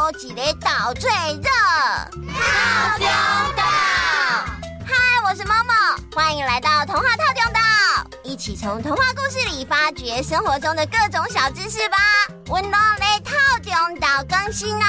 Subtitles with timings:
[0.00, 1.50] 好几个岛最热，
[2.30, 3.06] 套中
[3.56, 3.64] 岛。
[4.86, 7.60] 嗨，我是 Momo，欢迎来到童话套中岛，
[8.22, 11.96] 一起从童话故事里发掘生活中的各种小知识吧。
[12.46, 14.86] 温暖的套中岛更新哦。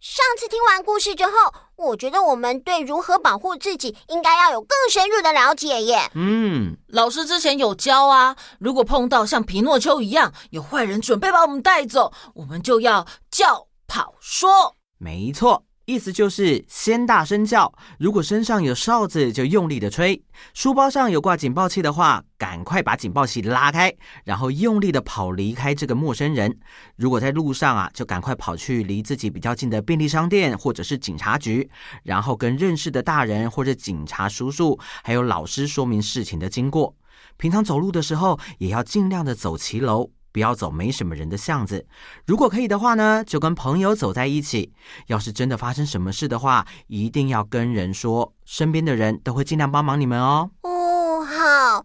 [0.00, 6.10] 上次听完故事之后，我觉得我们对如何保护自己应该要有更深入的了解耶。
[6.14, 14.76] 嗯，老师之前有教啊，如果碰到像皮诺丘一样有坏人准备把我们带走，我们就要叫、跑、说。
[14.98, 15.64] 没错。
[15.90, 20.22] 意思就是先大声叫，如果身上有哨子就用力的吹，
[20.54, 23.92] 书包上有挂警报器的话，赶快把警报器拉开，
[24.24, 26.56] 然后用力的跑离开这个陌生人。
[26.94, 31.68] 如果在路上啊，就赶快跑去离自己比较近的便利商店或者是警察局，
[32.04, 36.94] 然后跟认识的大人或者警察叔叔还有老师说明事情的经过。
[37.36, 40.08] 平常走路的时候也要尽量的走骑楼。
[40.32, 41.86] 不要走没什么人的巷子，
[42.24, 44.72] 如果可以的话呢，就跟朋友走在一起。
[45.08, 50.50] 要是真的发生什么事的话，一定要跟人说，身边的人都会尽量帮忙你们哦。
[50.62, 51.84] 哦，好啊。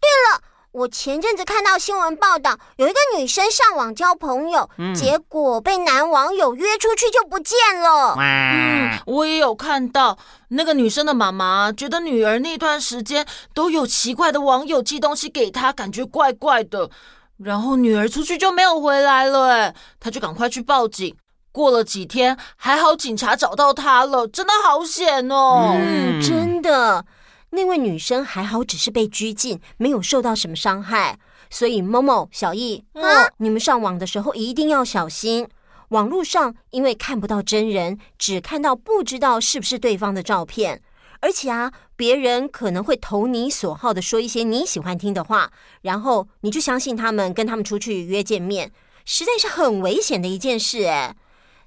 [0.00, 8.16] 对了，我前阵子看到新闻报道，有一个女生上网交朋友，嗯、结果被男网友约出去就不见了。
[8.18, 10.18] 嗯，我也有看到，
[10.48, 13.24] 那个女生的妈妈觉得女儿那段时间
[13.54, 16.90] 都有奇怪的网友寄东西给她，感觉怪怪的。
[17.42, 21.16] 然后女儿出去就没有回来了，哎，她就赶快去报警。
[21.52, 25.72] 过了几天，还好警察找到她了，真的好险哦！
[25.74, 27.04] 嗯，真的，
[27.50, 31.18] 那位女生还好，只是被拘禁，没有受到什么伤害。
[31.48, 35.48] 所以，Momo、小艺，啊，你们上网的时候一定要小心。
[35.88, 40.80] 网络上因为看不到真人，只看到不知道是不是对方的照片。
[41.22, 48.72] 而且啊，别人可能会投你所好的说一些你喜欢听的话，然后你就相信他们，跟他们出去约见面，
[49.04, 51.14] 实在是很危险的一件事诶。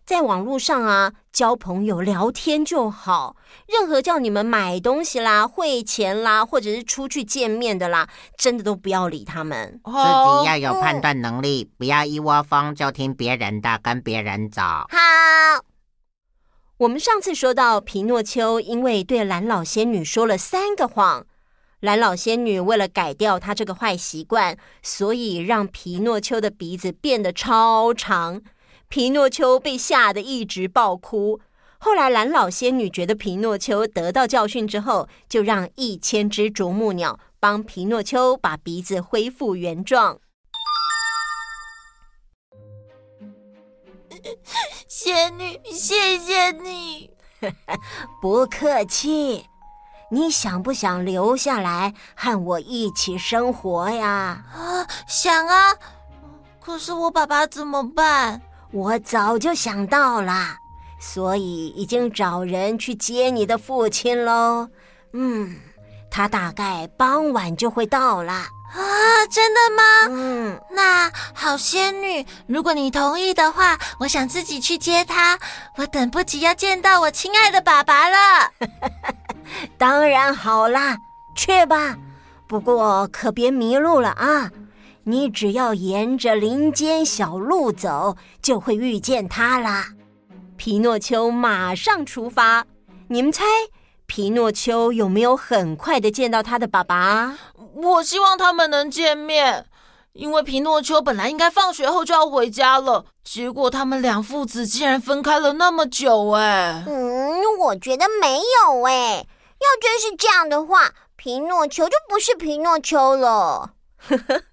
[0.03, 3.35] 在网络上啊，交朋友聊天就好，
[3.67, 9.79] 任何叫你们买东西啦、汇钱啦，或者是出去见面的啦，真的都不要理他们。
[9.85, 14.63] 自己要有判断能力，不要一窝蜂就听别人的，跟别人走。
[14.63, 15.72] 好。
[16.83, 21.25] 我们上次说到，皮诺丘因为对蓝老仙女说了三个谎，
[21.79, 28.41] 蓝老仙女为了改掉他这个坏习惯，所以让皮诺丘的鼻子变得超长。
[28.89, 31.39] 皮诺丘被吓得一直爆哭。
[31.77, 40.19] 后来蓝老仙女觉得皮诺丘得到教训之后，就让一千只啄木鸟帮皮诺丘把鼻子恢复原状。
[44.95, 47.09] 仙女，谢谢你。
[48.21, 49.43] 不客气。
[50.11, 54.45] 你想不想留下来和我一起生活呀？
[54.53, 55.73] 啊，想啊。
[56.59, 58.39] 可是我爸爸怎么办？
[58.71, 60.55] 我早就想到了，
[60.99, 64.69] 所以已经找人去接你的父亲喽。
[65.13, 65.59] 嗯，
[66.11, 68.43] 他大概傍晚就会到了。
[68.73, 69.84] 啊，真的吗？
[70.09, 75.38] 嗯，那好，仙女，如果你同意的话，我想自己去接他。
[75.78, 78.51] 我等不及要见到我亲爱的爸爸了。
[79.78, 80.97] 当然好啦，
[81.35, 81.95] 去吧。
[82.47, 84.51] 不过可别迷路了啊！
[85.05, 89.88] 你只要沿着林间小路走，就会遇见他啦。
[90.55, 92.66] 皮诺丘马上出发。
[93.07, 93.44] 你们猜？
[94.16, 97.35] 皮诺丘有没有很快的见到他的爸爸？
[97.74, 99.66] 我希望他们能见面，
[100.12, 106.29] 因为皮诺丘本来应该放学后就要回家了，结果他们两父子竟然分开了那么久。
[106.34, 109.25] 哎，嗯，我觉得没有哎。
[109.57, 113.72] 要真是这样的话，皮诺丘就不是皮诺丘了。
[113.97, 114.44] 呵呵，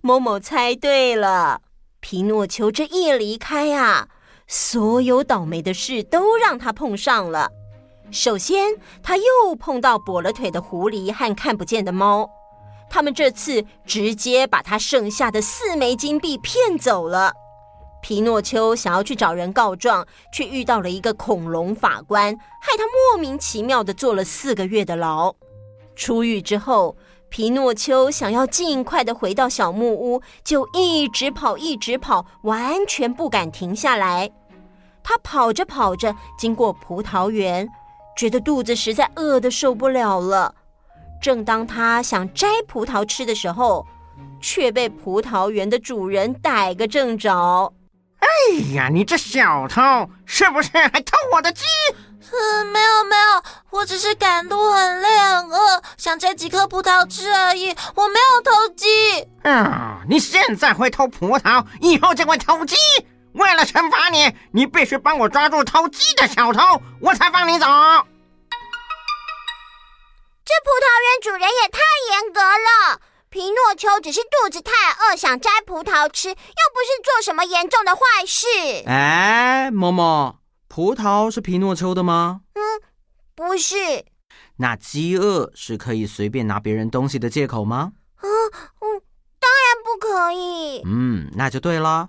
[0.00, 1.60] 某某猜对了，
[2.00, 4.08] 皮诺丘这一离开啊，
[4.46, 7.50] 所有倒霉的事都让他碰上了。
[8.10, 12.28] 首先，他又碰到跛了腿的狐狸和看不见的猫，
[12.88, 17.32] 他们这次直接把他剩下的四枚金币骗走了。
[18.02, 25.34] 皮诺丘想要去找人告状，却遇到了一个恐龙法官，害他莫名其妙的坐了四个月的牢。
[25.94, 26.96] 出狱之后，
[27.28, 34.30] 皮诺丘想要尽快的回到小木屋，就一直跑，一直跑，完全不敢停下来。
[35.02, 37.68] 他跑着跑着，经过葡萄园。
[38.16, 40.54] 觉得肚子实在饿得受不了了，
[41.22, 43.86] 正当他想摘葡萄吃的时候，
[44.40, 47.72] 却被葡萄园的主人逮个正着。
[48.18, 49.80] 哎呀，你这小偷，
[50.26, 51.64] 是不是还偷我的鸡？
[52.32, 58.86] 嗯，没有没有，我只是赶路很累很饿，想摘几颗葡萄吃而已，我没有偷鸡。
[59.42, 62.76] 啊，你现在会偷葡萄，以后就会偷鸡。
[63.32, 67.66] 为了惩罚你，你必须帮我抓住偷鸡的小偷，我才放你走。
[70.44, 71.78] 这葡萄园主人也太
[72.10, 73.00] 严格了。
[73.28, 78.48] 皮诺丘只是肚子太饿，想摘葡萄吃，又不是做什么严重的坏事。
[78.86, 80.34] 哎，嬷嬷，
[80.66, 82.40] 葡萄是皮诺丘的吗？
[82.54, 82.60] 嗯，
[83.36, 84.04] 不是。
[84.56, 87.92] 那饥饿是可以随便拿别人东西的借口吗？
[88.20, 88.28] 嗯
[88.80, 89.02] 嗯，
[89.38, 90.82] 当然不可以。
[90.84, 92.08] 嗯，那就对了。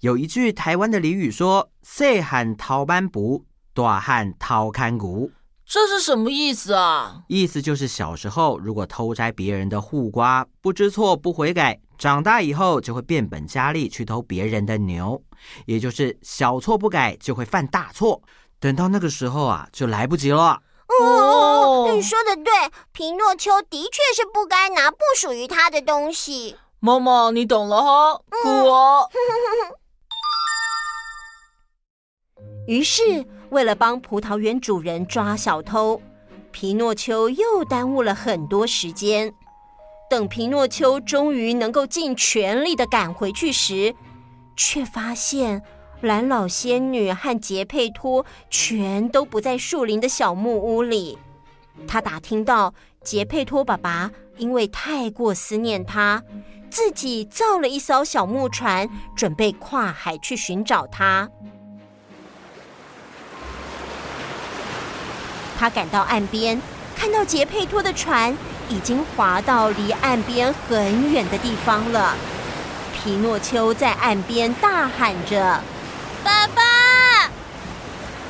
[0.00, 3.42] 有一句台湾的俚语说：“细汉偷挽匏，
[3.74, 5.28] 大汉偷牵牛。”
[5.66, 7.20] 这是什么意思啊？
[7.28, 15.22] 意思就是小时候如果偷摘别人的护瓜，不知错不悔改，长大以后就会变本加厉去偷别人的牛，
[15.66, 18.22] 也就是小错不改就会犯大错，
[18.58, 20.62] 等到那个时候啊，就来不及了。
[20.98, 22.50] 哦，你说的对，
[22.90, 26.56] 皮诺丘的确是不该拿不属于他的东西。
[26.80, 28.22] 妈妈，你懂了哈？
[28.46, 29.10] 我。
[32.70, 33.26] 于是。
[33.50, 36.00] 为了帮葡萄园主人抓小偷，
[36.52, 39.34] 皮诺丘又耽误了很多时间。
[40.08, 43.92] 等皮诺丘终于能够尽全力地赶回去时，
[44.54, 45.60] 却发现
[46.00, 51.18] 蓝老仙女和杰佩托全都不在树林的小木屋里。
[51.88, 52.72] 他打听到
[53.02, 56.22] 杰佩托爸爸因为太过思念他，
[56.70, 61.28] 自己造了一艘小木船，准备跨海去寻找他。
[65.60, 66.58] 他赶到岸边，
[66.96, 68.34] 看到杰佩托的船
[68.70, 72.14] 已经划到离岸边很远的地方了。
[72.94, 75.62] 皮诺丘在岸边大喊着
[76.24, 76.62] ：“爸爸，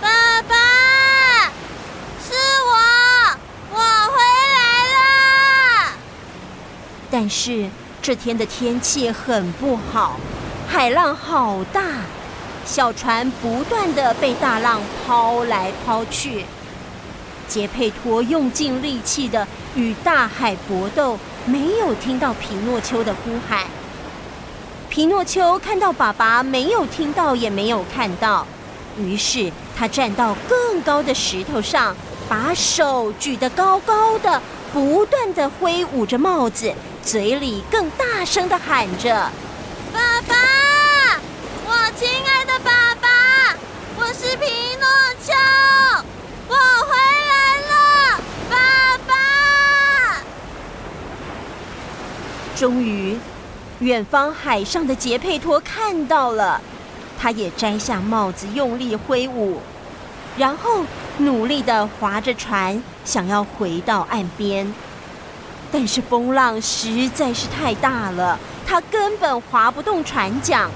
[0.00, 0.56] 爸爸，
[2.20, 2.34] 是
[2.66, 3.38] 我，
[3.74, 4.18] 我回
[4.56, 5.92] 来了。”
[7.12, 7.70] 但是
[8.02, 10.18] 这天的天气很不好，
[10.68, 11.80] 海浪好大，
[12.64, 16.44] 小船不断地被大浪抛来抛去。
[17.50, 23.64] 杰佩托用尽力气的与大海搏斗，没有听到皮诺丘的呼喊。
[24.88, 28.46] 皮诺丘看到爸爸没有听到，也没有看到，
[28.96, 31.96] 于是他站到更高的石头上，
[32.28, 34.40] 把手举得高高的，
[34.72, 39.30] 不断的挥舞着帽子，嘴里更大声的喊着
[39.92, 40.36] ：“爸爸，
[41.66, 43.08] 我亲爱的爸爸，
[43.96, 44.46] 我是皮
[44.78, 44.86] 诺
[45.24, 45.32] 丘，
[46.48, 47.40] 我回来。”
[52.60, 53.16] 终于，
[53.78, 56.60] 远方海上的杰佩托看到了，
[57.18, 59.62] 他也摘下帽子，用力挥舞，
[60.36, 60.84] 然后
[61.16, 64.70] 努力的划着船，想要回到岸边。
[65.72, 70.68] 但是风浪实在是太大了，他根本划不动船桨。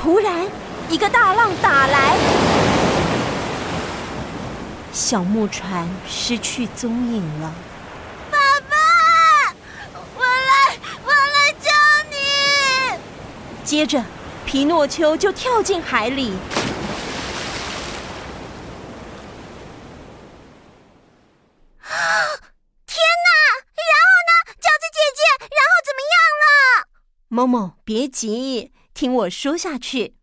[0.00, 0.46] 突然，
[0.88, 2.16] 一个大浪打来，
[4.94, 7.52] 小木船失去踪影了。
[13.66, 14.00] 接着，
[14.46, 16.30] 皮诺丘就跳进海里。
[21.80, 21.90] 啊！
[22.86, 23.28] 天哪！
[23.74, 24.30] 然后呢？
[24.54, 26.86] 饺子姐姐，然后怎么样了？
[27.26, 30.14] 某某，别急，听我说下去。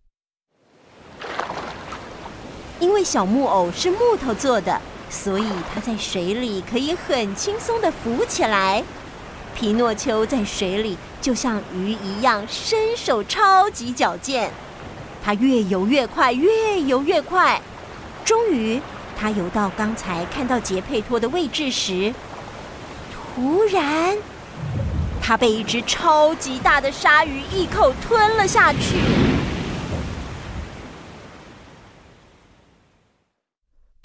[2.79, 8.85] 因为小木偶是木头做的，所以它在水里可以很轻松的浮起来。
[9.55, 14.51] 皮诺丘在水里就像鱼一样，身手超级矫健。
[15.23, 17.61] 他越游越快，越游越快。
[18.25, 18.81] 终于，
[19.17, 22.13] 他游到刚才看到杰佩托的位置时，
[23.35, 24.17] 突然，
[25.21, 29.22] 他被一只超级大的鲨鱼一口吞了下去。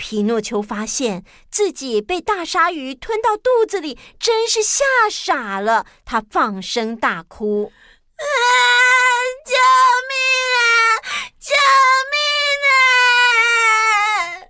[0.09, 5.85] 皮诺丘发现自己被大鲨鱼吞到肚子里，真是吓傻了。
[6.07, 7.71] 他放声大哭
[8.17, 8.25] ：“啊！
[9.45, 9.53] 救
[10.09, 10.17] 命
[10.57, 10.65] 啊！
[11.39, 11.53] 救
[12.09, 12.17] 命
[14.41, 14.49] 啊！”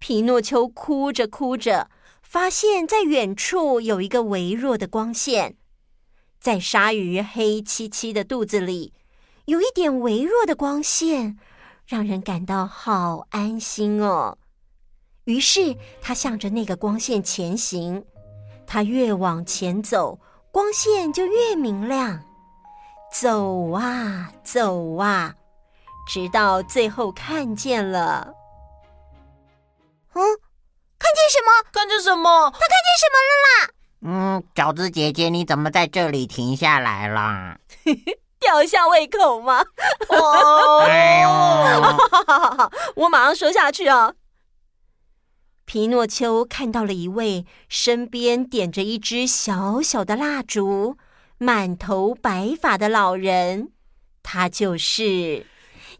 [0.00, 1.88] 皮诺丘哭着哭着，
[2.20, 5.54] 发现在远处有一个微弱的光线，
[6.40, 8.92] 在鲨鱼黑漆漆的肚子里，
[9.44, 11.38] 有一点微弱的光线，
[11.86, 14.38] 让人感到好安心哦。
[15.24, 18.04] 于是他向着那个光线前行，
[18.66, 20.18] 他越往前走，
[20.50, 22.22] 光线就越明亮。
[23.12, 25.34] 走啊走啊，
[26.08, 28.32] 直到最后看见了。
[30.14, 30.22] 嗯，
[30.98, 31.50] 看见什么？
[31.70, 32.50] 看见什么？
[32.50, 33.70] 他看见什么了啦？
[34.04, 37.58] 嗯，饺子姐姐，你怎么在这里停下来了？
[38.40, 39.62] 吊一下胃口吗？
[40.08, 44.14] 哦，哎呦，好好好，我马上说下去哦。
[45.64, 50.96] 皮诺丘看到了一位身边点着一支小小的蜡烛、
[51.38, 53.70] 满头白发的老人，
[54.22, 55.46] 他就是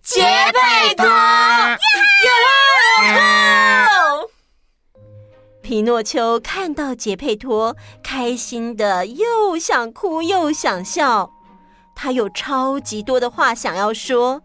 [0.03, 0.21] 杰
[0.53, 1.07] 佩托。
[5.63, 11.33] 皮诺丘看到杰佩托，开心的又想哭又想笑。
[11.95, 14.43] 他有超级多的话想要说，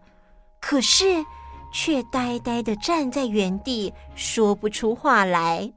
[0.60, 1.26] 可是
[1.72, 5.72] 却呆呆的站在原地，说不出话来。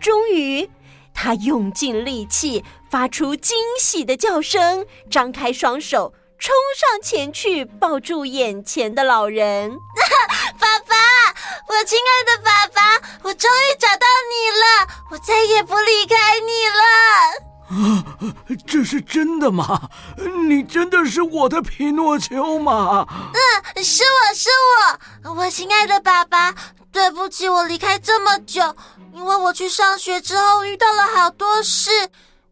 [0.00, 0.70] 终于，
[1.12, 9.70] 他用尽力气，发出惊喜的叫声，张开双手，冲上前去抱住眼前的老人。
[10.58, 10.96] 爸爸，
[11.68, 17.43] 我亲爱的爸爸，我终于找到你了，我再也不离开你了。
[17.74, 18.04] 啊，
[18.66, 19.90] 这是真的吗？
[20.48, 23.06] 你真的是我的皮诺丘吗？
[23.10, 24.48] 嗯，是我是
[25.24, 26.54] 我，我亲爱的爸爸，
[26.92, 28.76] 对不起，我离开这么久，
[29.12, 31.90] 因为我去上学之后遇到了好多事，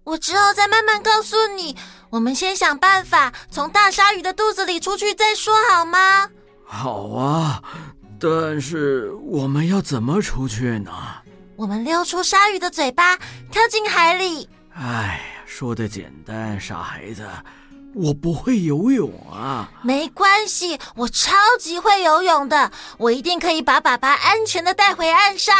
[0.04, 1.76] 我之后再慢慢告诉你。
[2.10, 6.28] 我们先想办法从大鲨鱼的肚子里出去再说，好吗？
[6.66, 7.62] 好啊，
[8.20, 10.90] 但是我们要怎么出去呢？
[11.56, 13.16] 我们溜出鲨鱼的嘴巴，
[13.50, 14.48] 跳进海里。
[14.74, 17.28] 哎，说的简单，傻孩子，
[17.94, 19.70] 我不会游泳啊。
[19.82, 25.54] 没关系，我超级会游泳的，我一定可以把爸爸安全的带回岸上。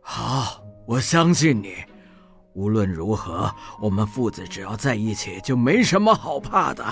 [0.00, 1.74] 好，我相信你。
[2.52, 6.84] 无论如何，我们父子只要在一起，就没什么好怕的。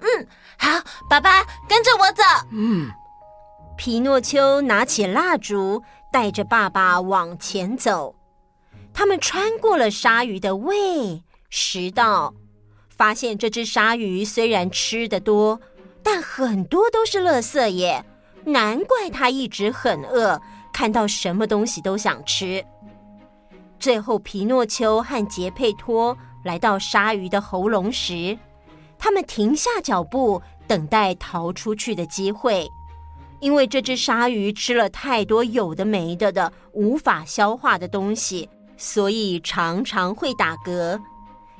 [0.00, 0.70] 嗯，好，
[1.10, 2.22] 爸爸跟着我走。
[2.52, 2.90] 嗯，
[3.76, 8.14] 皮诺丘拿起蜡烛，带着爸爸往前走。
[8.92, 12.34] 他们穿过了鲨鱼的胃、食道，
[12.88, 15.60] 发现这只鲨鱼虽然吃得多，
[16.02, 18.04] 但很多都是垃圾耶。
[18.44, 20.40] 难怪它一直很饿，
[20.72, 22.64] 看到什么东西都想吃。
[23.78, 28.38] 最后，皮诺丘和杰佩托来到鲨鱼的喉咙时，
[28.98, 32.68] 他们停下脚步，等待逃出去的机会。
[33.40, 38.48] 因为这只鲨鱼吃了太多有的没的的无法消化的东西。
[38.80, 40.98] 所以常常会打嗝。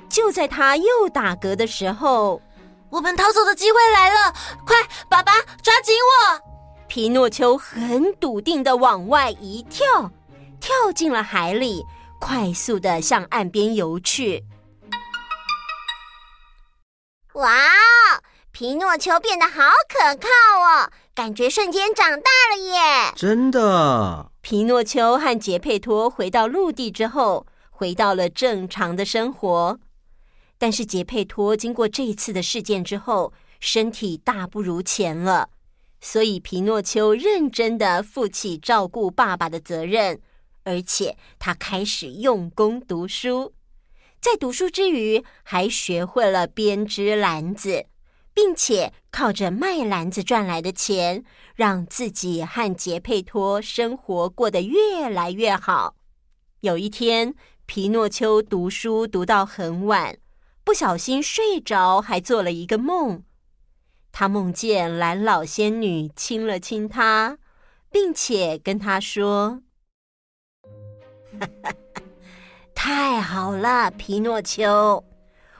[0.09, 2.41] 就在他又打嗝的时候，
[2.89, 4.33] 我们逃走的机会来了！
[4.65, 4.75] 快，
[5.07, 6.41] 爸爸抓紧我！
[6.87, 10.11] 皮诺丘很笃定地往外一跳，
[10.59, 11.85] 跳进了海里，
[12.19, 14.43] 快速地向岸边游去。
[17.35, 18.19] 哇哦，
[18.51, 20.27] 皮诺丘变得好可靠
[20.59, 23.13] 哦，感觉瞬间长大了耶！
[23.15, 24.30] 真的。
[24.41, 29.79] 皮诺丘和杰佩托回到陆地之后，回到了正常的生活。
[30.57, 35.49] 但是杰佩托经过这次的事件之后，身体大不如前了，
[36.01, 40.19] 所以皮诺丘认真的负起照顾爸爸的责任，
[40.63, 43.53] 而且他开始用功读书。
[44.19, 47.85] 在读书之余，还学会了编织篮子。
[48.43, 55.95] 并且靠着卖篮子赚来的钱，让自己和杰佩托生活过得越来越好。
[56.61, 57.35] 有一天，
[57.67, 60.17] 皮诺丘读书读到很晚，
[60.63, 63.23] 不小心睡着，还做了一个梦。
[64.11, 67.37] 他梦见蓝老仙女亲了亲他，
[67.91, 69.61] 并且跟他说
[72.73, 75.05] ：“太好了，皮诺丘，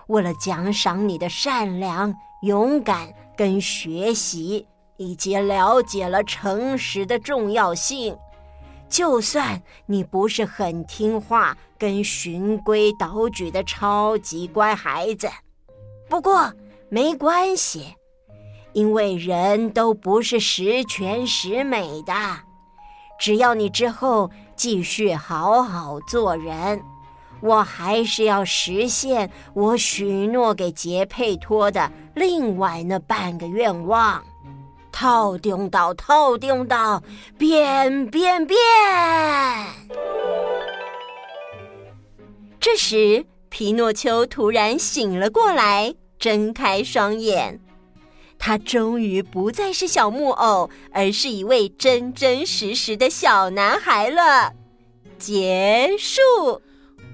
[0.08, 2.12] 为了奖赏你的善良。”
[2.42, 4.66] 勇敢跟学习，
[4.98, 8.16] 以及了解了诚实的重要性。
[8.90, 15.30] 就算你不是很听话跟循规蹈矩的超级乖孩子，
[16.10, 16.52] 不过
[16.90, 17.86] 没关系，
[18.74, 22.14] 因为人都不是十全十美的。
[23.20, 26.82] 只要你之后继续好好做人。
[27.44, 34.24] 我还是要实现我许诺给杰佩托的另外那半个愿望，
[34.92, 37.02] 套丁到，套丁到，
[37.36, 38.60] 变变变！
[42.60, 47.60] 这时，皮诺丘突然醒了过来，睁开双眼，
[48.38, 54.54] 他终于不再是小木偶，而是一位真真实实的小男孩了。
[55.18, 56.62] 结束。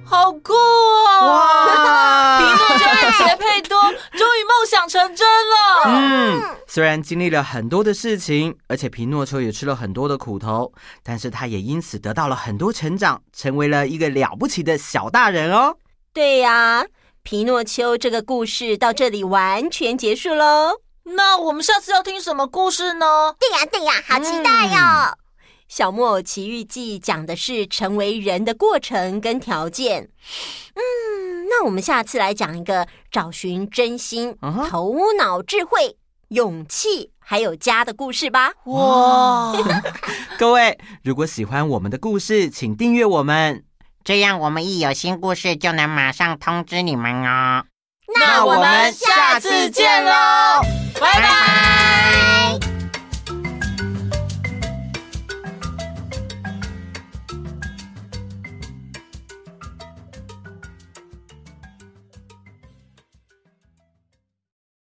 [0.10, 1.28] 好酷哦！
[1.28, 3.78] 哇，皮诺丘和杰佩多
[4.18, 5.56] 终于梦想成真了。
[5.86, 10.72] 嗯，虽然经历了很多的事情，而且皮诺丘也吃了很多的苦头，
[11.04, 15.76] 但是他也因此得到了很多成长，成为了一个了不起的小大人哦。
[16.14, 16.86] 对呀，
[17.24, 20.82] 皮诺丘这个故事到这里完全结束喽。
[21.04, 23.36] 那我们下次要听什么故事呢？
[23.40, 24.76] 对呀，对呀，好期待哟！
[24.76, 25.12] 嗯
[25.68, 30.10] 《小木偶奇遇记》讲的是成为人的过程跟条件。
[30.76, 34.68] 嗯，那我们下次来讲一个找寻真心、uh.
[34.70, 35.98] 头脑、智慧、
[36.30, 38.52] 勇气还有家的故事吧。
[38.66, 39.54] 哇！
[40.40, 43.64] 各位，如果喜欢我们的故事，请订阅我们，
[44.04, 47.66] 这样我们一有新故事就能马上通知你们哦。
[48.16, 50.62] 那我们下次见喽，
[51.00, 52.47] 拜拜。